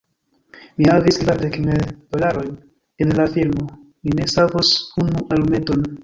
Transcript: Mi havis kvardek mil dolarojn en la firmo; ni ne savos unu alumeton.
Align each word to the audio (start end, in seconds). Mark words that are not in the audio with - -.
Mi 0.77 0.85
havis 0.91 1.17
kvardek 1.23 1.57
mil 1.65 1.83
dolarojn 2.15 2.55
en 3.05 3.13
la 3.19 3.27
firmo; 3.35 3.65
ni 4.07 4.15
ne 4.21 4.25
savos 4.37 4.73
unu 5.05 5.23
alumeton. 5.37 5.85